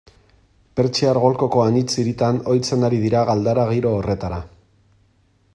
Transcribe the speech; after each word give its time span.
Pertsiar 0.79 1.19
Golkoko 1.25 1.61
anitz 1.65 1.93
hiritan 2.03 2.41
ohitzen 2.53 2.89
ari 2.89 3.03
dira 3.07 3.23
galdara 3.31 3.69
giro 3.77 3.97
horretara. 3.99 4.45